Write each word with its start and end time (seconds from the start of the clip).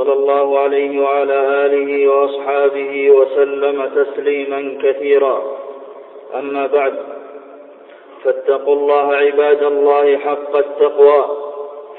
صلى 0.00 0.12
الله 0.12 0.58
عليه 0.58 1.02
وعلى 1.02 1.66
آله 1.66 2.08
وأصحابه 2.08 3.10
وسلم 3.10 3.90
تسليما 3.94 4.78
كثيرا. 4.82 5.42
أما 6.34 6.66
بعد 6.66 6.94
فاتقوا 8.24 8.74
الله 8.74 9.14
عباد 9.14 9.62
الله 9.62 10.16
حق 10.16 10.56
التقوى 10.56 11.24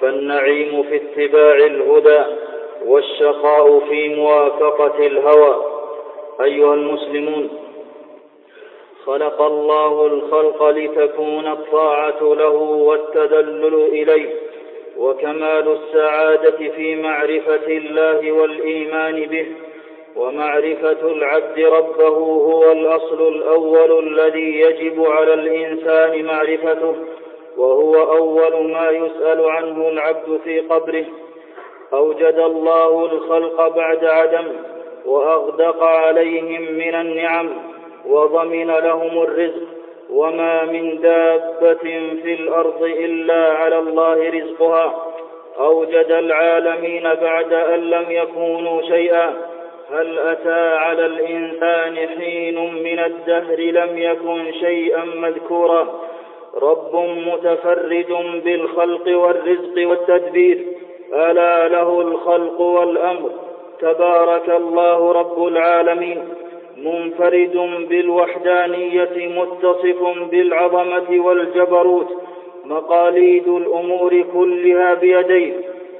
فالنعيم 0.02 0.84
في 0.84 0.96
اتباع 0.96 1.56
الهدى 1.56 2.22
والشقاء 2.86 3.80
في 3.80 4.16
موافقة 4.16 5.08
الهوى. 5.08 5.56
أيها 6.42 6.74
المسلمون 6.74 7.50
خلق 9.06 9.42
الله 9.42 10.06
الخلق 10.06 10.70
لتكون 10.70 11.48
الطاعة 11.48 12.22
له 12.22 12.56
والتذلل 12.90 13.74
إليه. 13.74 14.41
وكمال 15.02 15.78
السعادة 15.78 16.70
في 16.76 16.96
معرفة 16.96 17.68
الله 17.68 18.32
والإيمان 18.32 19.26
به 19.26 19.46
ومعرفة 20.16 21.12
العبد 21.12 21.60
ربه 21.60 22.08
هو 22.18 22.72
الأصل 22.72 23.28
الأول 23.28 24.08
الذي 24.08 24.60
يجب 24.60 25.06
على 25.06 25.34
الإنسان 25.34 26.26
معرفته 26.26 26.96
وهو 27.58 27.96
أول 27.96 28.72
ما 28.72 28.90
يسأل 28.90 29.50
عنه 29.50 29.90
العبد 29.90 30.40
في 30.44 30.60
قبره. 30.60 31.06
أوجد 31.94 32.40
الله 32.40 33.06
الخلق 33.06 33.68
بعد 33.68 34.06
عدم 34.06 34.48
وأغدق 35.06 35.84
عليهم 35.84 36.62
من 36.62 36.96
النعم 36.96 37.50
وضمن 38.06 38.68
لهم 38.68 39.24
الرزق 39.24 39.81
وما 40.12 40.64
من 40.64 41.02
دابة 41.02 41.78
في 42.24 42.34
الأرض 42.34 42.84
إلا 42.84 43.54
على 43.54 43.80
الله 43.80 44.30
رزقها 44.30 45.06
أوجد 45.60 46.12
العالمين 46.12 47.04
بعد 47.04 47.54
أن 47.54 47.80
لم 47.80 48.06
يكونوا 48.10 48.82
شيئا 48.82 49.34
هل 49.92 50.20
أتى 50.20 50.76
على 50.78 51.06
الإنسان 51.06 51.96
حين 52.20 52.74
من 52.84 53.00
الدهر 53.00 53.60
لم 53.60 53.98
يكن 53.98 54.52
شيئا 54.60 55.04
مذكورا 55.16 55.88
رب 56.62 56.96
متفرد 57.28 58.42
بالخلق 58.44 59.18
والرزق 59.18 59.88
والتدبير 59.90 60.66
ألا 61.14 61.68
له 61.68 62.02
الخلق 62.02 62.62
والأمر 62.62 63.30
تبارك 63.80 64.50
الله 64.50 65.12
رب 65.12 65.48
العالمين 65.48 66.28
منفرد 66.86 67.86
بالوحدانية 67.90 69.34
متصف 69.38 70.04
بالعظمة 70.32 71.26
والجبروت 71.26 72.08
مقاليد 72.66 73.48
الأمور 73.48 74.24
كلها 74.34 74.94
بيديه 74.94 75.54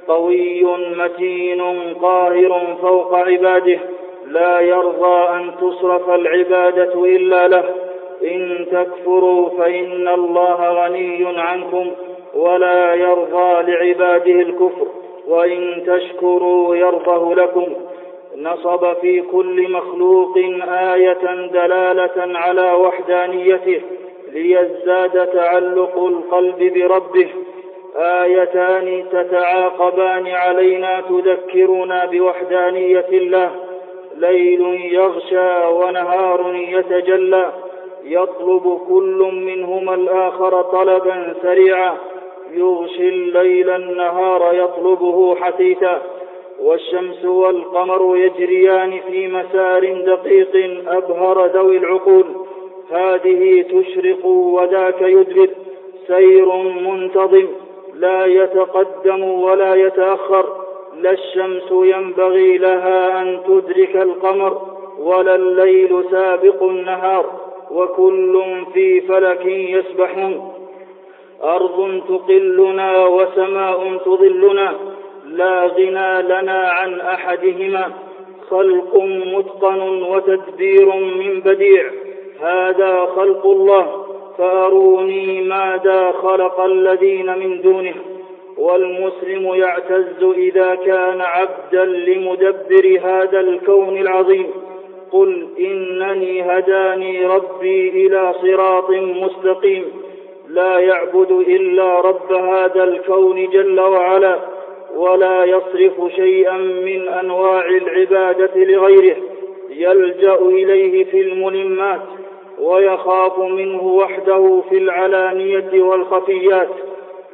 قوي 0.08 0.64
متين 0.96 1.62
قاهر 2.02 2.76
فوق 2.82 3.14
عباده 3.14 3.78
لا 4.26 4.60
يرضى 4.60 5.28
أن 5.28 5.50
تصرف 5.60 6.10
العبادة 6.10 7.04
إلا 7.04 7.48
له. 7.48 7.64
إن 8.24 8.66
تكفروا 8.72 9.48
فإن 9.48 10.08
الله 10.08 10.70
غني 10.70 11.40
عنكم 11.40 11.90
ولا 12.34 12.94
يرضى 12.94 13.72
لعباده 13.72 14.40
الكفر 14.40 14.86
وإن 15.28 15.82
تشكروا 15.86 16.76
يرضه 16.76 17.34
لكم. 17.34 17.66
نصب 18.36 18.92
في 19.00 19.20
كل 19.20 19.72
مخلوق 19.72 20.38
آية 20.68 21.48
دلالة 21.52 22.38
على 22.38 22.72
وحدانيته 22.72 23.80
ليزداد 24.32 25.26
تعلق 25.26 25.98
القلب 25.98 26.72
بربه. 26.74 27.28
آيتان 27.96 29.04
تتعاقبان 29.12 30.26
علينا 30.26 31.00
تذكرنا 31.00 32.04
بوحدانية 32.04 33.06
الله. 33.08 33.50
ليل 34.16 34.60
يغشى 34.92 35.66
ونهار 35.66 36.54
يتجلى. 36.54 37.52
يطلب 38.04 38.80
كل 38.88 39.30
منهما 39.32 39.94
الآخر 39.94 40.62
طلبا 40.62 41.34
سريعا. 41.42 41.96
يغشي 42.52 43.08
الليل 43.08 43.70
النهار 43.70 44.54
يطلبه 44.54 45.34
حثيثا. 45.34 46.02
والشمس 46.60 47.24
والقمر 47.24 48.16
يجريان 48.16 49.00
في 49.10 49.28
مسار 49.28 50.02
دقيق 50.06 50.82
أبهر 50.88 51.46
ذوي 51.46 51.76
العقول. 51.76 52.24
هذه 52.90 53.62
تشرق 53.62 54.26
وذاك 54.26 55.02
يدبر 55.02 55.48
سير 56.06 56.56
منتظم. 56.56 57.46
لا 57.94 58.26
يتقدم 58.26 59.22
ولا 59.24 59.74
يتأخر. 59.74 60.46
لا 61.00 61.10
الشمس 61.10 61.72
ينبغي 61.72 62.58
لها 62.58 63.22
أن 63.22 63.40
تدرك 63.46 63.96
القمر 63.96 64.60
ولا 64.98 65.34
الليل 65.34 66.04
سابق 66.10 66.62
النهار. 66.62 67.26
وكل 67.70 68.42
في 68.74 69.00
فلك 69.00 69.46
يسبحون. 69.46 70.52
أرض 71.42 72.02
تقلنا 72.08 73.06
وسماء 73.06 73.96
تظلنا. 74.04 74.74
لا 75.32 75.66
غنى 75.66 76.22
لنا 76.22 76.68
عن 76.68 77.00
أحدهما. 77.00 77.92
خلق 78.50 78.96
متقن 79.34 80.02
وتدبير 80.02 80.86
من 80.94 81.40
بديع. 81.40 81.84
هذا 82.40 83.08
خلق 83.16 83.46
الله. 83.46 84.06
فأروني 84.38 85.42
ماذا 85.42 86.10
خلق 86.10 86.60
الذين 86.60 87.26
من 87.38 87.60
دونه. 87.60 87.94
والمسلم 88.58 89.54
يعتز 89.54 90.22
إذا 90.22 90.74
كان 90.74 91.20
عبدا 91.20 91.84
لمدبر 91.84 93.00
هذا 93.04 93.40
الكون 93.40 93.96
العظيم. 93.96 94.46
قل 95.12 95.46
إنني 95.60 96.42
هداني 96.42 97.26
ربي 97.26 97.88
إلى 97.88 98.34
صراط 98.42 98.90
مستقيم. 98.90 99.84
لا 100.48 100.78
يعبد 100.78 101.30
إلا 101.30 102.00
رب 102.00 102.32
هذا 102.32 102.84
الكون 102.84 103.50
جل 103.50 103.80
وعلا. 103.80 104.51
ولا 104.96 105.44
يصرف 105.44 106.12
شيئا 106.16 106.56
من 106.56 107.08
أنواع 107.08 107.68
العبادة 107.68 108.50
لغيره 108.56 109.16
يلجأ 109.70 110.34
إليه 110.34 111.04
في 111.04 111.20
الملمات 111.20 112.00
ويخاف 112.58 113.38
منه 113.38 113.82
وحده 113.82 114.62
في 114.70 114.78
العلانية 114.78 115.82
والخفيات 115.82 116.68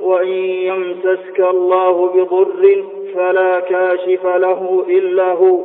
وإن 0.01 0.29
يمسسك 0.43 1.41
الله 1.41 2.07
بضر 2.07 2.85
فلا 3.15 3.61
كاشف 3.61 4.27
له 4.27 4.85
إلا 4.89 5.33
هو 5.33 5.61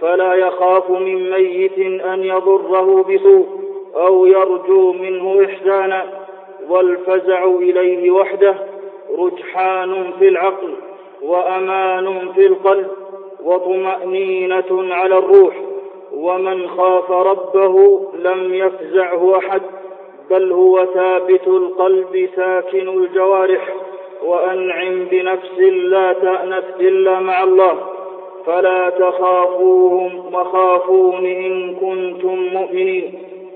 فلا 0.00 0.34
يخاف 0.34 0.90
من 0.90 1.30
ميت 1.30 1.78
أن 2.04 2.24
يضره 2.24 3.02
بسوء 3.02 3.46
أو 3.96 4.26
يرجو 4.26 4.92
منه 4.92 5.44
إحسانا 5.44 6.04
والفزع 6.68 7.44
إليه 7.44 8.10
وحده 8.10 8.54
رجحان 9.18 10.10
في 10.18 10.28
العقل. 10.28 10.74
وأمان 11.22 12.32
في 12.34 12.46
القلب 12.46 12.86
وطمأنينة 13.44 14.94
على 14.94 15.18
الروح. 15.18 15.54
ومن 16.14 16.68
خاف 16.68 17.10
ربه 17.10 18.00
لم 18.14 18.54
يفزعه 18.54 19.38
أحد 19.38 19.62
بل 20.30 20.52
هو 20.52 20.84
ثابت 20.84 21.46
القلب 21.46 22.28
ساكن 22.36 22.88
الجوارح. 22.88 23.74
وأنعم 24.24 25.04
بنفس 25.04 25.58
لا 25.58 26.12
تأنف 26.12 26.64
إلا 26.80 27.20
مع 27.20 27.42
الله. 27.42 27.78
فلا 28.46 28.90
تخافوهم 28.90 30.34
وخافون 30.34 31.26
إن 31.26 31.74
كنتم 31.74 32.48
مؤمنين. 32.52 33.12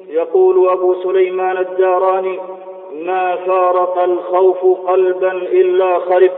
يقول 0.09 0.69
أبو 0.69 0.95
سليمان 0.95 1.57
الداراني 1.57 2.39
ما 2.93 3.37
فارق 3.37 3.99
الخوف 4.03 4.89
قلبا 4.89 5.33
إلا 5.33 5.99
خرب. 5.99 6.31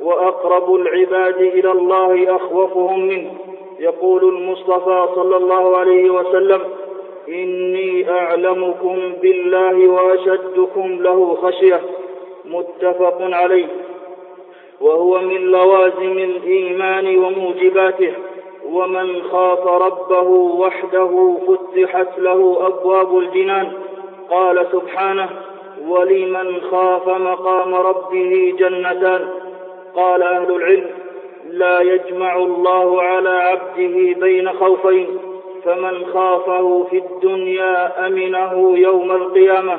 وأقرب 0.00 0.74
العباد 0.74 1.40
إلى 1.40 1.72
الله 1.72 2.36
أخوفهم 2.36 3.06
منه. 3.08 3.30
يقول 3.78 4.24
المصطفى 4.24 5.08
صلى 5.14 5.36
الله 5.36 5.76
عليه 5.76 6.10
وسلم 6.10 6.60
إني 7.28 8.10
أعلمكم 8.10 9.12
بالله 9.22 9.88
وأشدكم 9.88 11.02
له 11.02 11.34
خشية. 11.42 11.80
متفق 12.44 13.16
عليه. 13.20 13.66
وهو 14.80 15.18
من 15.18 15.40
لوازم 15.40 16.18
الإيمان 16.18 17.16
وموجباته. 17.18 18.12
ومن 18.72 19.22
خاف 19.22 19.66
ربه 19.66 20.28
وحده 20.30 21.36
فتحت 21.48 22.18
له 22.18 22.66
أبواب 22.66 23.18
الجنان. 23.18 23.72
قال 24.30 24.66
سبحانه 24.72 25.28
ولمن 25.88 26.60
خاف 26.70 27.08
مقام 27.08 27.74
ربه 27.74 28.54
جنتان. 28.58 29.28
قال 29.98 30.22
أهل 30.22 30.56
العلم 30.56 30.90
لا 31.50 31.80
يجمع 31.80 32.36
الله 32.36 33.02
على 33.02 33.28
عبده 33.28 34.20
بين 34.20 34.52
خوفين 34.52 35.06
فمن 35.64 36.06
خافه 36.06 36.84
في 36.90 36.98
الدنيا 36.98 38.06
أمنه 38.06 38.78
يوم 38.78 39.10
القيامة 39.10 39.78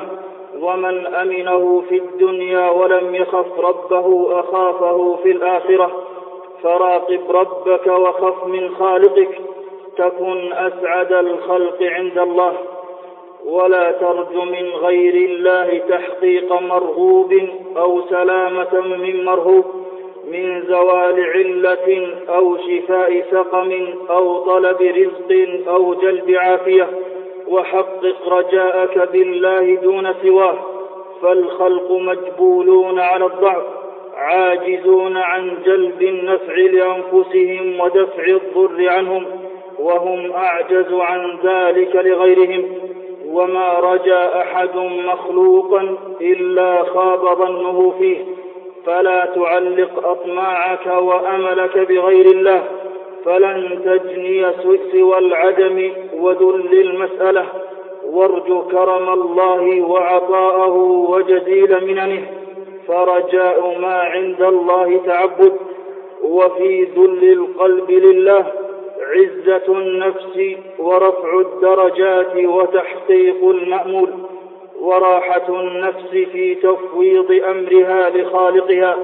ومن 0.60 1.06
أمنه 1.06 1.82
في 1.88 1.96
الدنيا 1.96 2.70
ولم 2.70 3.14
يخف 3.14 3.58
ربه 3.58 4.40
أخافه 4.40 5.18
في 5.22 5.30
الآخرة. 5.30 5.90
فراقب 6.62 7.20
ربك 7.30 7.86
وخف 7.86 8.46
من 8.46 8.74
خالقك 8.78 9.40
تكن 9.96 10.52
أسعد 10.52 11.12
الخلق 11.12 11.82
عند 11.82 12.18
الله. 12.18 12.52
ولا 13.46 13.92
ترج 13.92 14.34
من 14.34 14.70
غير 14.82 15.14
الله 15.14 15.80
تحقيق 15.88 16.52
مرغوب 16.52 17.34
أو 17.76 18.00
سلامة 18.10 18.80
من 18.80 19.24
مرهوب. 19.24 19.79
من 20.32 20.62
زوال 20.68 21.24
علة 21.24 22.08
أو 22.28 22.56
شفاء 22.56 23.24
سقم 23.30 23.72
أو 24.10 24.38
طلب 24.44 24.82
رزق 24.82 25.48
أو 25.68 25.94
جلب 25.94 26.30
عافية 26.30 26.88
وحقق 27.48 28.28
رجاءك 28.28 29.08
بالله 29.12 29.74
دون 29.74 30.14
سواه 30.22 30.58
فالخلق 31.22 31.92
مجبولون 31.92 32.98
على 32.98 33.24
الضعف 33.24 33.62
عاجزون 34.14 35.16
عن 35.16 35.54
جلب 35.64 36.02
النفع 36.02 36.54
لأنفسهم 36.54 37.80
ودفع 37.80 38.24
الضر 38.24 38.88
عنهم 38.88 39.26
وهم 39.78 40.32
أعجز 40.32 40.92
عن 40.92 41.38
ذلك 41.44 41.96
لغيرهم 41.96 42.64
وما 43.26 43.78
رجا 43.78 44.40
أحد 44.40 44.76
مخلوقا 45.06 45.96
إلا 46.20 46.82
خاب 46.82 47.38
ظنه 47.38 47.94
فيه. 47.98 48.39
فلا 48.90 49.24
تعلق 49.24 50.08
أطماعك 50.08 50.86
وأملك 50.86 51.78
بغير 51.78 52.26
الله 52.26 52.62
فلن 53.24 53.80
تجني 53.84 54.46
سوى 54.92 55.18
العدم 55.18 55.92
وذل 56.16 56.80
المسألة. 56.80 57.46
وارجو 58.04 58.60
كرم 58.62 59.08
الله 59.12 59.82
وعطاءه 59.82 60.76
وجزيل 61.10 61.86
مننه. 61.86 62.26
فرجاء 62.88 63.78
ما 63.78 63.94
عند 63.94 64.42
الله 64.42 65.00
تعبد 65.06 65.52
وفي 66.22 66.84
ذل 66.84 67.32
القلب 67.32 67.90
لله. 67.90 68.46
عزة 69.16 69.78
النفس 69.78 70.56
ورفع 70.78 71.40
الدرجات 71.40 72.36
وتحقيق 72.36 73.44
المأمول. 73.44 74.10
وراحة 74.80 75.60
النفس 75.60 76.10
في 76.10 76.54
تفويض 76.54 77.32
أمرها 77.44 78.10
لخالقها 78.10 78.96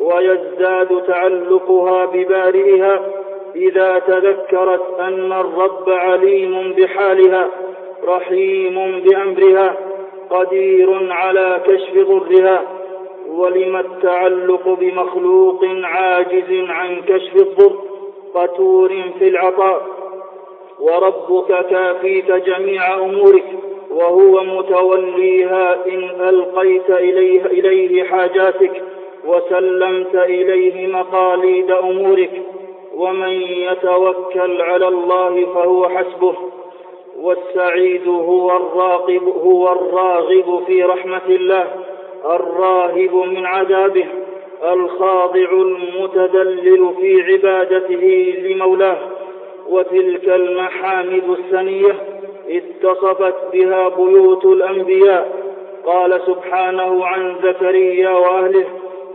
ويزداد 0.00 1.02
تعلقها 1.06 2.04
ببارئها 2.04 3.00
إذا 3.56 3.98
تذكرت 3.98 5.00
أن 5.00 5.32
الرب 5.32 5.90
عليم 5.90 6.72
بحالها 6.72 7.48
رحيم 8.04 9.00
بأمرها 9.00 9.76
قدير 10.30 11.12
على 11.12 11.60
كشف 11.66 12.08
ضرها. 12.08 12.62
ولم 13.28 13.76
التعلق 13.76 14.68
بمخلوق 14.68 15.64
عاجز 15.82 16.68
عن 16.68 17.02
كشف 17.08 17.36
الضر؟ 17.36 17.76
قتور 18.34 18.92
في 19.18 19.28
العطاء. 19.28 19.82
وربك 20.80 21.66
كافيك 21.70 22.32
جميع 22.32 22.94
أمورك. 22.94 23.44
وهو 23.90 24.44
متوليها 24.44 25.86
إن 25.86 26.28
ألقيت 26.28 26.90
إليه, 26.90 27.46
إليه 27.46 28.04
حاجاتك 28.04 28.82
وسلمت 29.26 30.14
إليه 30.14 30.86
مقاليد 30.86 31.70
أمورك 31.70 32.42
ومن 32.94 33.32
يتوكل 33.42 34.62
على 34.62 34.88
الله 34.88 35.46
فهو 35.54 35.88
حسبه 35.88 36.34
والسعيد 37.20 38.08
هو 38.08 38.56
الراقب 38.56 39.22
هو 39.44 39.72
الراغب 39.72 40.62
في 40.66 40.82
رحمة 40.82 41.26
الله 41.28 41.66
الراهب 42.24 43.14
من 43.14 43.46
عذابه 43.46 44.06
الخاضع 44.72 45.50
المتذلل 45.52 46.90
في 47.00 47.22
عبادته 47.22 48.34
لمولاه 48.44 48.98
وتلك 49.68 50.28
المحامد 50.28 51.38
السنية 51.38 51.94
اتصفت 52.48 53.34
بها 53.52 53.88
بيوت 53.88 54.44
الأنبياء. 54.44 55.46
قال 55.86 56.20
سبحانه 56.26 57.06
عن 57.06 57.34
زكريا 57.42 58.10
وأهله 58.10 58.64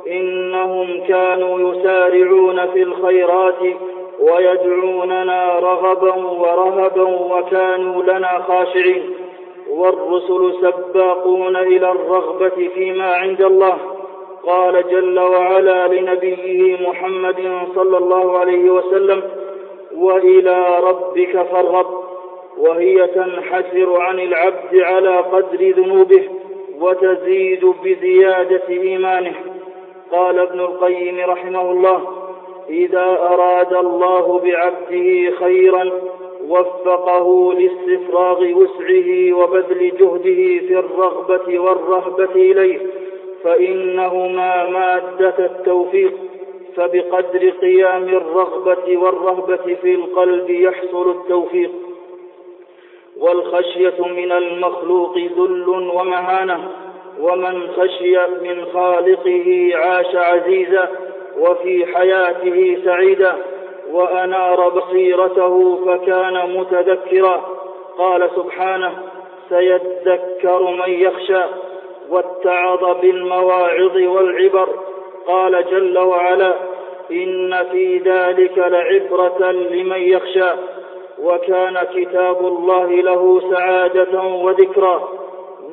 إنهم 0.08 1.04
كانوا 1.08 1.74
يسارعون 1.74 2.66
في 2.74 2.84
الخيرات 2.84 3.60
ويدعوننا 4.20 5.60
رغبا 5.60 6.16
ورهبا 6.16 7.04
وكانوا 7.04 8.04
لنا 8.04 8.42
خاشعين. 8.48 9.04
والرسل 9.70 10.54
سباقون 10.62 11.56
إلى 11.56 11.92
الرغبة 11.92 12.70
فيما 12.76 13.14
عند 13.14 13.42
الله. 13.42 13.78
قال 14.48 14.84
جل 14.90 15.20
وعلا 15.20 15.88
لنبيه 15.88 16.90
محمد 16.90 17.68
صلى 17.76 17.98
الله 17.98 18.38
عليه 18.38 18.70
وسلم 18.70 19.22
وإلى 19.96 20.80
ربك 20.84 21.42
فارغب 21.42 21.86
وهي 22.62 23.08
تنحسر 23.08 23.96
عن 24.00 24.20
العبد 24.20 24.76
على 24.76 25.18
قدر 25.18 25.70
ذنوبه 25.70 26.24
وتزيد 26.80 27.66
بزيادة 27.84 28.62
إيمانه. 28.70 29.34
قال 30.12 30.40
ابن 30.40 30.60
القيم 30.60 31.20
رحمه 31.20 31.72
الله 31.72 32.02
إذا 32.70 33.18
أراد 33.22 33.74
الله 33.74 34.40
بعبده 34.40 35.32
خيرا 35.32 35.92
وفقه 36.48 37.54
لاستفراغ 37.54 38.42
وسعه 38.42 39.34
وبذل 39.34 39.92
جهده 40.00 40.68
في 40.68 40.80
الرغبة 40.80 41.60
والرهبة 41.60 42.36
إليه 42.36 42.80
فانهما 43.44 44.70
مادة 44.70 45.46
التوفيق 45.46 46.14
فبقدر 46.76 47.50
قيام 47.50 48.04
الرغبة 48.04 48.98
والرهبة 48.98 49.76
في 49.82 49.96
القلب 49.96 50.50
يحصل 50.50 51.10
التوفيق. 51.12 51.72
والخشية 53.22 54.00
من 54.00 54.32
المخلوق 54.32 55.18
ذل 55.18 55.70
ومهانة 55.70 56.60
ومن 57.20 57.68
خشي 57.78 58.18
من 58.18 58.66
خالقه 58.74 59.72
عاش 59.74 60.16
عزيزا 60.16 60.90
وفي 61.38 61.86
حياته 61.86 62.78
سعيدا 62.86 63.36
وأنار 63.92 64.70
بصيرته 64.70 65.86
فكان 65.86 66.58
متذكرا. 66.58 67.42
قال 67.98 68.30
سبحانه 68.36 68.92
سيذكر 69.50 70.62
من 70.62 70.90
يخشى 70.90 71.44
واتعظ 72.10 73.02
بالمواعظ 73.02 73.96
والعبر. 73.98 74.70
قال 75.28 75.66
جل 75.72 76.00
وعلا 76.00 76.54
إن 77.12 77.66
في 77.72 77.98
ذلك 77.98 78.58
لعبرة 78.58 79.52
لمن 79.52 80.02
يخشى. 80.02 80.52
وكان 81.24 81.78
كتاب 81.96 82.48
الله 82.48 82.88
له 82.88 83.42
سعادة 83.52 84.24
وذكرى. 84.24 85.08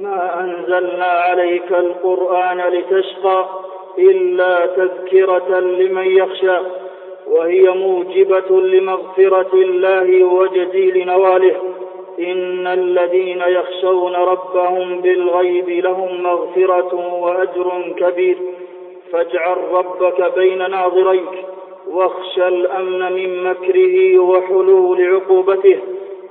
ما 0.01 0.41
أنزلنا 0.41 1.05
عليك 1.05 1.73
القرآن 1.73 2.59
لتشقى 2.59 3.45
إلا 3.99 4.67
تذكرة 4.67 5.61
لمن 5.61 6.07
يخشى 6.17 6.59
وهي 7.27 7.71
موجبة 7.71 8.61
لمغفرة 8.61 9.55
الله 9.55 10.25
وجزيل 10.25 11.07
نواله. 11.07 11.57
إن 12.21 12.67
الذين 12.67 13.43
يخشون 13.47 14.17
ربهم 14.17 15.01
بالغيب 15.01 15.69
لهم 15.69 16.23
مغفرة 16.23 17.15
وأجر 17.21 17.93
كبير. 17.97 18.39
فاجعل 19.13 19.57
ربك 19.73 20.35
بين 20.35 20.71
ناظريك. 20.71 21.58
واخشى 21.91 22.49
الأمن 22.49 23.13
من 23.13 23.45
مكره 23.45 24.19
وحلول 24.19 25.15
عقوبته 25.15 25.79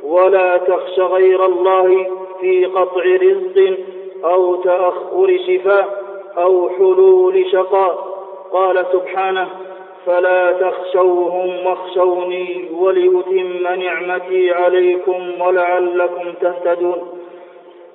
ولا 0.03 0.57
تخش 0.57 0.99
غير 0.99 1.45
الله 1.45 2.07
في 2.41 2.65
قطع 2.65 3.03
رزق 3.03 3.77
أو 4.23 4.55
تأخر 4.55 5.39
شفاء 5.47 6.03
أو 6.37 6.69
حلول 6.69 7.45
شقاء. 7.51 8.17
قال 8.51 8.85
سبحانه 8.91 9.47
فلا 10.05 10.51
تخشوهم 10.51 11.65
واخشوني 11.65 12.69
ولأتم 12.79 13.79
نعمتي 13.81 14.51
عليكم 14.51 15.41
ولعلكم 15.41 16.33
تهتدون. 16.41 17.07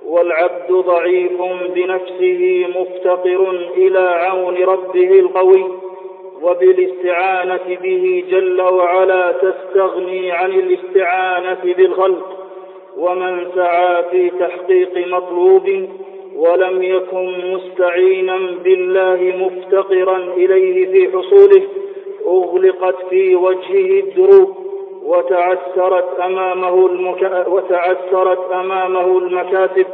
والعبد 0.07 0.73
ضعيف 0.73 1.43
بنفسه 1.75 2.67
مفتقر 2.77 3.69
إلى 3.77 3.99
عون 3.99 4.57
ربه 4.57 5.21
القوي. 5.21 5.65
وبالاستعانة 6.43 7.77
به 7.83 8.25
جل 8.31 8.61
وعلا 8.61 9.33
تستغني 9.33 10.33
عن 10.33 10.51
الاستعانة 10.51 11.59
بالخلق 11.77 12.39
ومن 12.99 13.47
سعى 13.55 14.03
في 14.11 14.31
تحقيق 14.31 15.07
مطلوب 15.09 15.89
ولم 16.37 16.83
يكن 16.83 17.53
مستعينا 17.55 18.39
بالله 18.65 19.35
مفتقرا 19.47 20.17
إليه 20.17 20.87
في 20.93 21.17
حصوله 21.19 21.63
أغلقت 22.27 22.97
في 23.11 23.35
وجهه 23.37 24.01
الدروب 24.01 24.57
وتعثرت 25.05 26.21
أمامه, 26.21 26.87
المك... 26.87 27.47
وتعثرت 27.49 28.53
أمامه 28.53 29.19
المكاتب. 29.19 29.87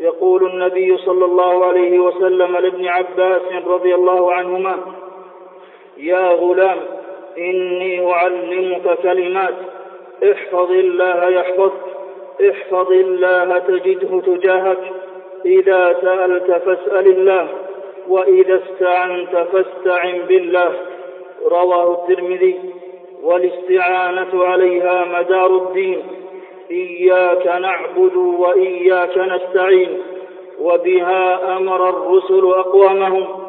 يقول 0.00 0.46
النبي 0.46 0.96
صلى 0.96 1.24
الله 1.24 1.64
عليه 1.64 1.98
وسلم 1.98 2.56
لابن 2.56 2.86
عباس 2.86 3.42
رضي 3.66 3.94
الله 3.94 4.32
عنهما 4.32 4.76
يا 5.96 6.28
غلام 6.28 6.80
إني 7.38 8.12
أعلمك 8.12 8.98
كلمات. 9.02 9.54
احفظ 10.32 10.70
الله 10.70 11.28
يحفظك 11.28 11.84
احفظ 12.50 12.92
الله 12.92 13.58
تجده 13.58 14.20
تجاهك. 14.20 14.92
إذا 15.46 15.96
سألت 16.00 16.50
فاسأل 16.50 17.06
الله 17.06 17.48
وإذا 18.08 18.60
استعنت 18.64 19.36
فاستعن 19.52 20.18
بالله. 20.28 20.72
رواه 21.46 21.92
الترمذي 21.92 22.60
والاستعانة 23.22 24.44
عليها 24.44 25.04
مدار 25.04 25.46
الدين. 25.46 26.02
إياك 26.70 27.46
نعبد 27.46 28.16
وإياك 28.16 29.18
نستعين 29.18 29.98
وبها 30.60 31.56
أمر 31.56 31.88
الرسل 31.88 32.44
أقوامهم. 32.46 33.43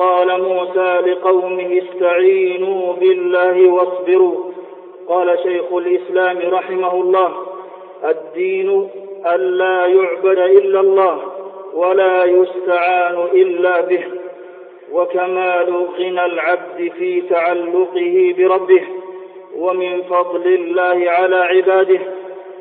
قال 0.00 0.42
موسى 0.42 0.90
لقومه 1.10 1.70
استعينوا 1.82 2.92
بالله 2.92 3.56
واصبروا. 3.68 4.38
قال 5.08 5.38
شيخ 5.42 5.72
الإسلام 5.72 6.38
رحمه 6.50 6.94
الله 6.94 7.30
الدين 8.04 8.88
ألا 9.26 9.86
يعبد 9.86 10.38
إلا 10.38 10.80
الله 10.80 11.16
ولا 11.74 12.24
يستعان 12.24 13.16
إلا 13.34 13.80
به 13.80 14.04
وكمال 14.92 15.86
غنى 15.98 16.24
العبد 16.26 16.92
في 16.98 17.20
تعلقه 17.20 18.34
بربه 18.38 18.82
ومن 19.56 20.02
فضل 20.02 20.46
الله 20.46 21.10
على 21.10 21.36
عباده 21.36 22.00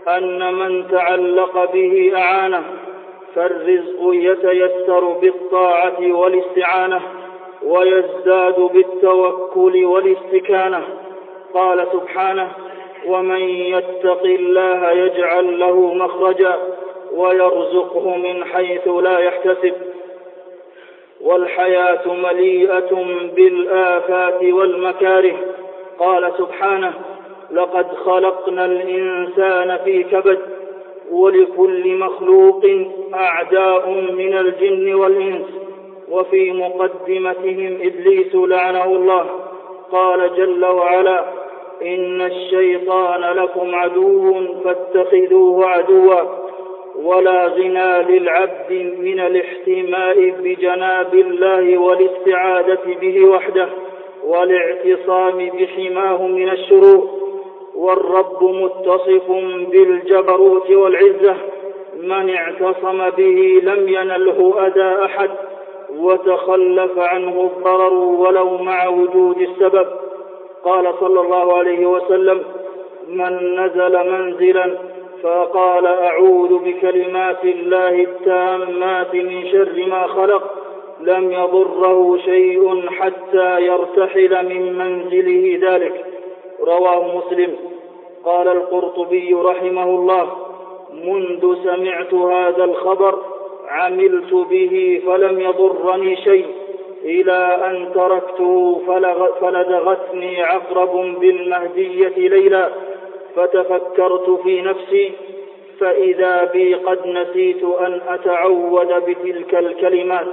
أن 0.08 0.53
من 0.53 0.88
تعلق 0.91 1.72
به 1.74 2.12
أعانه 2.15 2.63
فالرزق 3.36 4.00
يتيسر 4.01 5.03
بالطاعة 5.22 6.12
والاستعانة. 6.12 7.01
ويزداد 7.63 8.60
بالتوكل 8.60 9.86
والاستكانة. 9.86 10.84
قال 11.54 11.88
سبحانه 11.94 12.51
ومن 13.08 13.42
يتق 13.50 14.24
الله 14.24 14.92
يجعل 14.92 15.60
له 15.60 15.94
مخرجا 15.94 16.58
ويرزقه 17.13 18.18
من 18.18 18.44
حيث 18.46 18.88
لا 18.88 19.20
يحتسب. 19.20 19.74
والحياة 21.22 22.13
مليئة 22.13 23.06
بالآفات 23.36 24.44
والمكاره. 24.44 25.36
قال 26.00 26.32
سبحانه 26.38 26.94
لقد 27.51 27.88
خلقنا 27.96 28.66
الإنسان 28.66 29.78
في 29.86 30.04
كبد 30.04 30.39
ولكل 31.12 31.96
مخلوق 31.96 32.66
أعداء 33.13 33.89
من 33.89 34.38
الجن 34.38 34.94
والإنس. 34.94 35.59
وفي 36.12 36.51
مقدمتهم 36.51 37.78
إبليس 37.82 38.36
لعنه 38.36 38.86
الله. 38.86 39.25
قال 39.92 40.36
جل 40.36 40.66
وعلا 40.66 41.25
إن 41.82 42.22
الشيطان 42.22 43.22
لكم 43.22 43.75
عدو 43.75 44.34
فاتخذوه 44.63 45.68
عدوا. 45.68 46.20
ولا 46.96 47.46
غنى 47.46 48.01
للعبد 48.01 48.72
من 49.00 49.20
الاحتماء 49.20 50.30
بجناب 50.30 51.13
الله 51.13 51.78
والاستعاذة 51.78 52.96
به 53.01 53.25
وحده 53.25 53.70
والاعتصام 54.24 55.50
بحماه 55.50 56.28
من 56.28 56.50
الشرور. 56.50 57.10
والرب 57.75 58.44
متصف 58.44 59.32
بالجبروت 59.72 60.72
والعزة. 60.72 61.36
من 62.04 62.30
اعتصم 62.30 63.10
به 63.10 63.62
لم 63.63 63.88
ينله 63.88 64.68
أذى 64.68 65.06
أحد. 65.06 65.30
وتخلف 65.98 67.00
عنه 67.00 67.41
الضرر 67.41 67.93
ولو 67.93 68.58
مع 68.58 68.88
وجود 68.88 69.38
السبب. 69.38 69.88
قال 70.63 70.93
صلى 71.00 71.22
الله 71.22 71.58
عليه 71.58 71.86
وسلم 71.86 72.43
من 73.08 73.60
نزل 73.60 74.12
منزلا 74.12 74.77
فقال 75.24 75.88
أعوذ 75.88 76.60
بكلمات 76.60 77.43
الله 77.43 78.03
التامات 78.03 79.15
من 79.15 79.48
شر 79.51 79.86
ما 79.88 80.08
خلق 80.08 80.43
لم 81.01 81.31
يضره 81.31 82.17
شيء 82.17 82.89
حتى 82.89 83.62
يرتحل 83.62 84.46
من 84.50 84.77
منزله 84.77 85.60
ذلك. 85.62 86.05
رواه 86.62 87.17
مسلم. 87.17 87.55
قال 88.25 88.48
القرطبي 88.48 89.34
رحمه 89.34 89.84
الله 89.84 90.29
منذ 90.93 91.55
سمعت 91.63 92.13
هذا 92.13 92.63
الخبر 92.63 93.19
عملت 93.70 94.34
به 94.34 95.02
فلم 95.06 95.40
يضرني 95.40 96.16
شيء. 96.16 96.46
إلى 97.04 97.58
أن 97.66 97.92
تركته 97.96 98.82
فلدغتني 99.42 100.44
عقرب 100.44 101.20
بالمهدية 101.20 102.30
ليلا. 102.30 102.70
فتفكرت 103.36 104.30
في 104.44 104.62
نفسي 104.62 105.12
فإذا 105.80 106.44
بي 106.44 106.74
قد 106.74 107.08
نسيت 107.08 107.64
أن 107.64 108.02
أتعود 108.08 108.88
بتلك 108.88 109.56
الكلمات. 109.56 110.28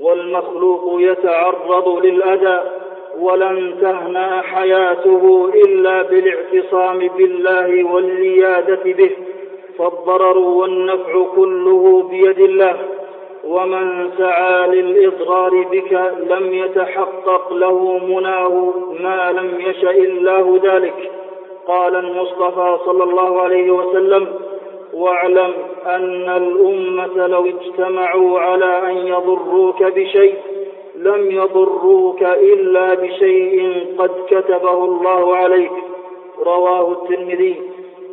والمخلوق 0.00 1.00
يتعرض 1.00 1.88
للأذى 2.04 2.70
ولن 3.18 3.74
تهنى 3.80 4.42
حياته 4.42 5.52
إلا 5.64 6.02
بالاعتصام 6.02 6.98
بالله 6.98 7.84
والليادة 7.84 8.82
به. 8.84 9.10
فالضرر 9.78 10.38
والنفع 10.38 11.24
كله 11.36 12.02
بيد 12.10 12.38
الله. 12.38 12.76
ومن 13.44 14.10
سعى 14.18 14.66
للإضرار 14.66 15.66
بك 15.72 16.12
لم 16.30 16.52
يتحقق 16.52 17.52
له 17.52 17.98
مناه 17.98 18.72
ما 19.00 19.32
لم 19.32 19.60
يشأ 19.60 19.90
الله 19.90 20.60
ذلك. 20.62 21.10
قال 21.66 21.96
المصطفى 21.96 22.78
صلى 22.84 23.04
الله 23.04 23.40
عليه 23.40 23.70
وسلم 23.70 24.28
واعلم 24.94 25.52
أن 25.86 26.28
الأمة 26.36 27.26
لو 27.26 27.46
اجتمعوا 27.46 28.40
على 28.40 28.90
أن 28.90 28.96
يضروك 28.96 29.82
بشيء 29.82 30.34
لم 30.96 31.30
يضروك 31.30 32.22
إلا 32.22 32.94
بشيء 32.94 33.86
قد 33.98 34.10
كتبه 34.30 34.84
الله 34.84 35.36
عليك. 35.36 35.72
رواه 36.46 36.92
الترمذي. 36.92 37.67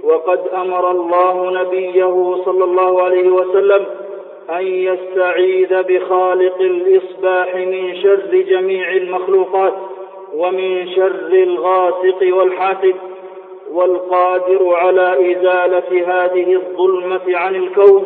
وقد 0.05 0.39
أمر 0.53 0.91
الله 0.91 1.62
نبيه 1.62 2.35
صلى 2.45 2.63
الله 2.63 3.01
عليه 3.01 3.29
وسلم 3.29 3.85
أن 4.50 4.67
يستعيذ 4.67 5.83
بخالق 5.83 6.62
الإصباح 6.62 7.55
من 7.55 7.95
شر 7.95 8.43
جميع 8.50 8.91
المخلوقات 8.91 9.74
ومن 10.35 10.88
شر 10.95 11.33
الغاسق 11.33 12.17
والحاسد 12.21 12.95
والقادر 13.71 14.74
على 14.74 15.31
إزالة 15.31 16.07
هذه 16.07 16.53
الظلمة 16.53 17.38
عن 17.38 17.55
الكون 17.55 18.05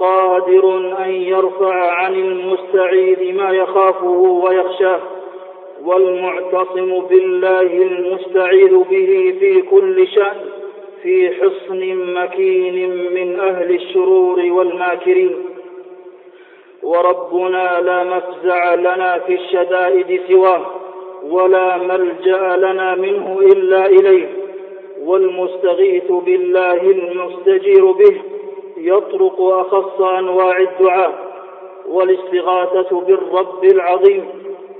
قادر 0.00 0.76
أن 1.04 1.10
يرفع 1.10 1.90
عن 1.92 2.14
المستعيذ 2.14 3.34
ما 3.34 3.50
يخافه 3.50 4.10
ويخشاه 4.44 5.00
والمعتصم 5.84 7.00
بالله 7.10 7.62
المستعيذ 7.62 8.78
به 8.78 9.34
في 9.40 9.62
كل 9.62 10.08
شأن. 10.08 10.57
في 11.02 11.30
حصن 11.34 11.80
مكين 12.14 12.90
من 13.14 13.40
أهل 13.40 13.74
الشرور 13.74 14.40
والماكرين. 14.40 15.44
وربنا 16.82 17.80
لا 17.80 18.04
مفزع 18.04 18.74
لنا 18.74 19.18
في 19.18 19.34
الشدائد 19.34 20.20
سواه 20.28 20.66
ولا 21.24 21.76
ملجأ 21.76 22.56
لنا 22.56 22.94
منه 22.94 23.38
إلا 23.40 23.86
إليه. 23.86 24.28
والمستغيث 25.04 26.10
بالله 26.10 26.80
المستجير 26.80 27.90
به 27.92 28.20
يطرق 28.76 29.42
أخص 29.42 30.00
أنواع 30.00 30.58
الدعاء. 30.58 31.28
والاستغاثة 31.88 33.00
بالرب 33.00 33.64
العظيم 33.64 34.24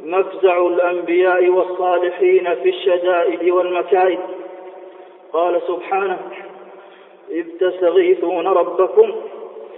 مفزع 0.04 0.66
الأنبياء 0.66 1.48
والصالحين 1.48 2.54
في 2.62 2.68
الشدائد 2.68 3.50
والمكائد 3.50 4.18
قال 5.32 5.62
سبحانه 5.68 6.18
إذ 7.30 7.46
تستغيثون 7.60 8.46
ربكم 8.46 9.12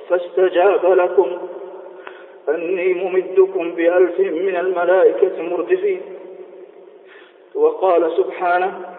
فاستجاب 0.09 0.87
لكم. 0.87 1.39
أني 2.49 2.95
ممدكم 2.95 3.71
بألف 3.71 4.21
من 4.21 4.57
الملائكة 4.57 5.43
مردفين. 5.43 6.01
وقال 7.55 8.13
سبحانه 8.17 8.97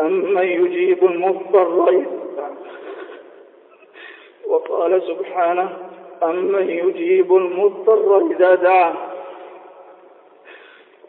أمن 0.00 0.42
يجيب 0.42 1.04
المضطر 1.04 2.04
وقال 4.46 5.02
سبحانه 5.02 5.78
أمن 6.22 6.70
يجيب 6.70 7.36
المضطر 7.36 8.26
إذا 8.30 8.54
دعاه. 8.54 8.94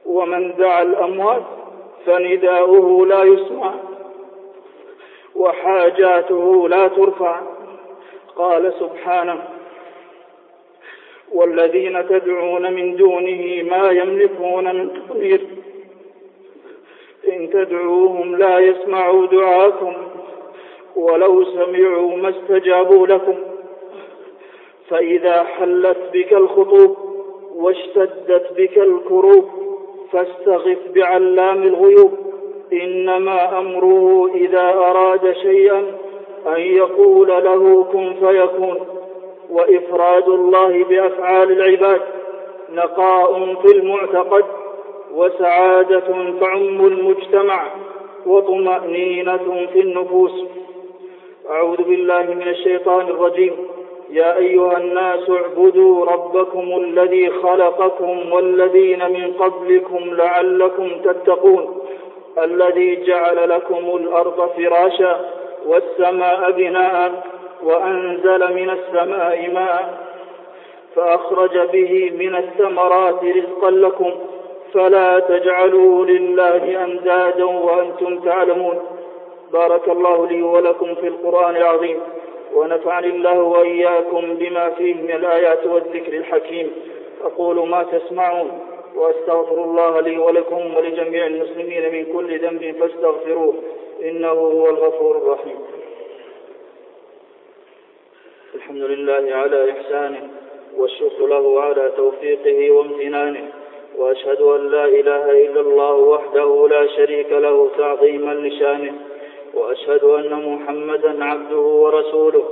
ومن 0.06 0.56
دعا 0.56 0.82
الأموات 0.82 1.44
فنداؤه 2.06 3.06
لا 3.06 3.24
يسمع 3.24 3.74
وحاجاته 5.36 6.70
لا 6.70 6.88
ترفع. 6.88 7.42
قال 8.36 8.74
سبحانه 8.80 9.44
والذين 11.32 12.10
تدعون 12.10 12.74
من 12.74 12.96
دونه 12.96 13.64
ما 13.64 13.90
يملكون 13.90 14.76
من 14.76 14.90
قطمير 14.90 15.42
إن 17.28 17.50
تدعوهم 17.50 18.36
لا 18.36 18.60
يسمعوا 18.60 19.26
دعاكم 19.26 19.94
ولو 20.96 21.46
سمعوا 21.46 22.18
ما 22.18 22.30
استجابوا 22.30 23.08
لكم. 23.08 23.36
فإذا 24.90 25.44
حلت 25.44 25.98
بك 26.14 26.34
الخطوب 26.34 26.98
واشتدت 27.56 28.54
بك 28.58 28.78
الكروب 28.78 29.50
فاستغف 30.14 30.78
بعلام 30.96 31.64
الغيوب. 31.64 32.12
إنما 32.74 33.60
أمره 33.60 34.30
إذا 34.36 34.70
أراد 34.70 35.34
شيئا 35.34 35.84
أن 36.48 36.62
يقول 36.62 37.28
له 37.28 37.84
كن 37.84 38.14
فيكون. 38.20 38.78
وإفراد 39.50 40.30
الله 40.30 40.84
بأفعال 40.84 41.52
العباد. 41.52 42.02
نقاء 42.74 43.56
في 43.56 43.78
المعتقد. 43.78 44.46
وسعادة 45.14 46.34
تعم 46.40 46.86
المجتمع. 46.88 47.68
وطمأنينة 48.26 49.68
في 49.74 49.80
النفوس. 49.80 50.46
أعوذ 51.50 51.84
بالله 51.84 52.22
من 52.22 52.48
الشيطان 52.48 53.08
الرجيم. 53.08 53.54
يا 54.14 54.38
أيها 54.38 54.78
الناس 54.78 55.30
اعبدوا 55.30 56.06
ربكم 56.06 56.78
الذي 56.78 57.30
خلقكم 57.30 58.32
والذين 58.32 59.00
من 59.00 59.34
قبلكم 59.40 60.14
لعلكم 60.14 60.90
تتقون 61.04 61.82
الذي 62.44 63.04
جعل 63.04 63.50
لكم 63.50 63.98
الأرض 63.98 64.50
فراشا 64.58 65.20
والسماء 65.66 66.52
بناء 66.52 67.24
وأنزل 67.64 68.54
من 68.54 68.70
السماء 68.70 69.50
ماء 69.54 70.04
فأخرج 70.96 71.58
به 71.58 72.12
من 72.20 72.36
الثمرات 72.36 73.24
رزقا 73.24 73.72
لكم 73.72 74.12
فلا 74.74 75.20
تجعلوا 75.20 76.06
لله 76.06 76.84
أندادا 76.84 77.44
وأنتم 77.46 78.20
تعلمون. 78.20 78.80
بارك 79.54 79.90
الله 79.90 80.28
لي 80.28 80.42
ولكم 80.44 80.96
في 80.96 81.08
القرآن 81.08 81.56
العظيم. 81.56 82.00
ونفعني 82.56 83.08
الله 83.08 83.42
وإياكم 83.42 84.36
بما 84.36 84.70
فيه 84.70 84.94
من 84.94 85.12
الآيات 85.12 85.66
والذكر 85.68 86.14
الحكيم. 86.14 86.72
أقول 87.24 87.68
ما 87.70 87.84
تسمعون 87.84 88.60
وأستغفر 88.96 89.64
الله 89.64 90.00
لي 90.02 90.18
ولكم 90.18 90.76
ولجميع 90.76 91.26
المسلمين 91.28 91.92
من 91.92 92.14
كل 92.14 92.40
ذنب 92.40 92.76
فاستغفروه 92.80 93.54
إنه 94.04 94.28
هو 94.32 94.70
الغفور 94.70 95.18
الرحيم. 95.18 95.60
الحمد 98.56 98.82
لله 98.82 99.36
على 99.36 99.72
إحسانه 99.72 100.30
والشكر 100.78 101.26
له 101.28 101.62
على 101.62 101.92
توفيقه 101.98 102.72
وامتنانه 102.72 103.50
وأشهد 103.98 104.42
أن 104.42 104.68
لا 104.72 104.86
إله 104.86 105.32
إلا 105.32 105.60
الله 105.62 105.94
وحده 105.94 106.68
لا 106.70 106.88
شريك 106.88 107.32
له 107.32 107.70
تعظيما 107.78 108.34
لشانه 108.34 108.94
وأشهد 109.54 110.04
أن 110.04 110.32
محمدا 110.56 111.24
عبده 111.26 111.58
ورسوله 111.58 112.44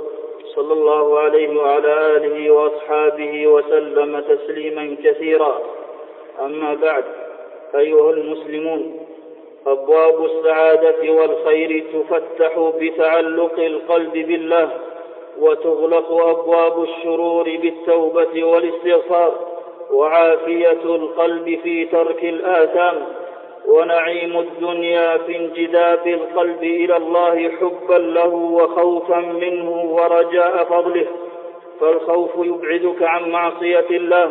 صلى 0.54 0.72
الله 0.72 1.18
عليه 1.18 1.58
وعلى 1.58 2.16
آله 2.16 2.50
وأصحابه 2.50 3.46
وسلم 3.46 4.20
تسليما 4.20 4.96
كثيرا. 5.04 5.60
أما 6.40 6.74
بعد 6.74 7.04
أيها 7.74 8.10
المسلمون 8.10 9.06
أبواب 9.66 10.24
السعادة 10.24 11.12
والخير 11.12 11.84
تفتح 11.92 12.72
بتعلق 12.80 13.58
القلب 13.58 14.12
بالله 14.12 14.70
وتغلق 15.38 16.12
أبواب 16.12 16.82
الشرور 16.82 17.44
بالتوبة 17.44 18.44
والاستغفار 18.44 19.32
وعافية 19.90 20.82
القلب 20.84 21.58
في 21.62 21.84
ترك 21.84 22.24
الآثام. 22.24 23.06
ونعيم 23.68 24.38
الدنيا 24.38 25.16
في 25.18 25.36
انجذاب 25.36 26.06
القلب 26.06 26.62
إلى 26.62 26.96
الله 26.96 27.50
حبا 27.60 27.94
له 27.98 28.34
وخوفا 28.34 29.18
منه 29.18 29.70
ورجاء 29.70 30.64
فضله 30.64 31.06
فالخوف 31.80 32.30
يبعدك 32.36 33.02
عن 33.02 33.30
معصية 33.30 33.86
الله 33.90 34.30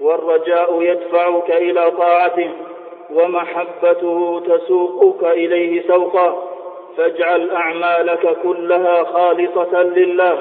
والرجاء 0.00 0.82
يدفعك 0.82 1.50
إلى 1.50 1.90
طاعته 1.90 2.50
ومحبته 3.14 4.42
تسوقك 4.48 5.24
إليه 5.24 5.88
سوقا 5.88 6.42
فاجعل 6.96 7.50
أعمالك 7.50 8.36
كلها 8.42 9.04
خالصة 9.04 9.82
لله 9.82 10.38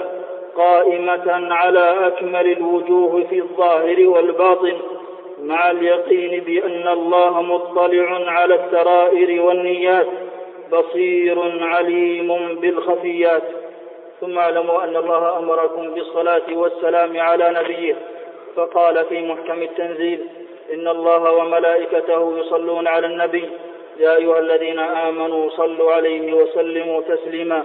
قائمة 0.58 1.54
على 1.54 2.08
أكمل 2.08 2.52
الوجوه 2.52 3.24
في 3.30 3.40
الظاهر 3.40 4.08
والباطن. 4.10 4.78
مع 5.44 5.72
اليقين 5.72 6.44
بأن 6.44 6.88
الله 6.88 7.42
مطلع 7.42 8.32
على 8.32 8.56
السرائر 8.56 9.42
والنيات 9.42 10.08
بصير 10.72 11.64
عليم 11.64 12.56
بالخفيات. 12.62 13.44
ثم 14.22 14.38
اعلموا 14.38 14.84
أن 14.84 14.96
الله 14.96 15.38
أمركم 15.38 15.94
بالصلاة 15.94 16.48
والسلام 16.52 17.20
على 17.20 17.56
نبيه 17.60 17.96
فقال 18.56 19.06
في 19.06 19.22
محكم 19.22 19.62
التنزيل 19.62 20.28
إن 20.74 20.88
الله 20.88 21.32
وملائكته 21.32 22.40
يصلون 22.40 22.88
على 22.88 23.08
النبي. 23.08 23.50
يا 24.00 24.16
أيها 24.16 24.40
الذين 24.40 24.80
آمنوا 24.80 25.50
صلوا 25.50 25.92
عليه 25.92 26.34
وسلموا 26.34 27.02
تسليما. 27.02 27.64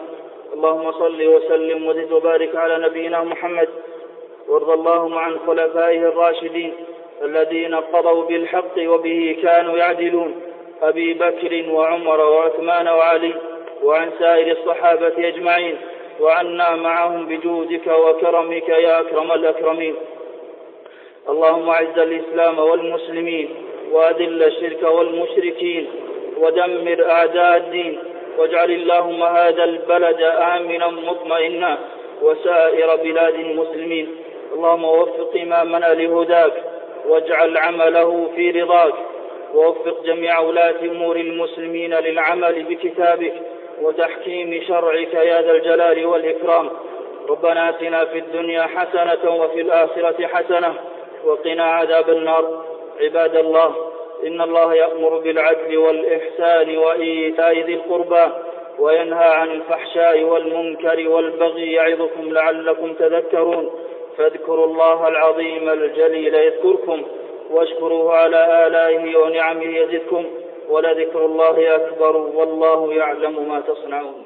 اللهم 0.55 0.93
صل 0.93 1.27
وسلم 1.27 1.87
وزد 1.87 2.13
وبارك 2.13 2.57
على 2.57 2.79
نبينا 2.87 3.25
محمد. 3.25 3.69
وارض 4.49 4.71
اللهم 4.71 5.19
عن 5.19 5.37
خلفائه 5.47 5.99
الراشدين. 5.99 6.73
الذين 7.23 7.75
قضوا 7.75 8.25
بالحق 8.25 8.79
وبه 8.79 9.37
كانوا 9.43 9.79
يعدلون. 9.79 10.43
أبي 10.83 11.15
بكر 11.15 11.65
وعمر 11.71 12.21
وعثمان 12.21 12.89
وعلي 12.89 13.35
وعن 13.83 14.11
سائر 14.19 14.57
الصحابة 14.57 15.29
أجمعين 15.29 15.77
وعنا 16.21 16.77
معهم 16.77 17.27
بجودك 17.27 17.87
وكرمك 17.87 18.69
يا 18.69 19.01
أكرم 19.01 19.33
الأكرمين. 19.33 19.95
اللهم 21.29 21.69
أعز 21.69 21.99
الإسلام 21.99 22.59
والمسلمين 22.59 23.49
وأذل 23.93 24.43
الشرك 24.43 24.83
والمشركين 24.83 25.87
ودمر 26.41 27.11
أعداء 27.11 27.57
الدين 27.57 27.99
واجعل 28.39 28.71
اللهم 28.71 29.23
هذا 29.23 29.65
البلد 29.65 30.23
آمنا 30.23 30.87
مطمئنا 30.89 31.79
وسائر 32.23 32.97
بلاد 32.97 33.35
المسلمين. 33.35 34.17
اللهم 34.55 34.85
وفق 34.85 35.33
إمامنا 35.43 35.95
لهداك 35.95 36.53
واجعل 37.09 37.59
عمله 37.59 38.31
في 38.37 38.51
رضاك 38.51 38.95
ووفق 39.55 40.03
جميع 40.05 40.39
ولاة 40.39 40.81
أمور 40.83 41.17
المسلمين 41.17 41.95
للعمل 41.95 42.63
بكتابك 42.63 43.35
وتحكيم 43.83 44.63
شرعك 44.69 45.15
يا 45.15 45.43
ذا 45.43 45.53
الجلال 45.53 46.07
والإكرام. 46.07 46.71
ربنا 47.29 47.69
آتنا 47.69 48.05
في 48.05 48.19
الدنيا 48.19 48.63
حسنة 48.63 49.35
وفي 49.35 49.61
الآخرة 49.61 50.27
حسنة 50.27 50.75
وقنا 51.25 51.65
عذاب 51.65 52.11
النار. 52.11 52.65
عباد 53.01 53.37
الله 53.37 53.75
إن 54.27 54.41
الله 54.41 54.75
يأمر 54.75 55.19
بالعدل 55.19 55.77
والإحسان 55.79 56.79
وإيتاء 56.79 57.59
ذي 57.59 57.75
القربى 57.75 58.33
وينهى 58.79 59.29
عن 59.29 59.51
الفحشاء 59.51 60.23
والمنكر 60.23 61.09
والبغي 61.09 61.73
يعظكم 61.73 62.33
لعلكم 62.33 62.93
تذكرون. 62.93 63.71
فاذكروا 64.19 64.67
الله 64.67 65.09
العظيم 65.09 65.69
الجليل 65.69 66.35
يذكركم 66.35 67.03
واشكروه 67.51 68.15
على 68.17 68.67
آلائه 68.67 69.17
ونعمه 69.17 69.65
يزدكم 69.79 70.25
ولذكر 70.69 71.25
الله 71.27 71.75
أكبر 71.77 72.17
والله 72.17 72.93
يعلم 72.95 73.49
ما 73.49 73.61
تصنعون 73.61 74.25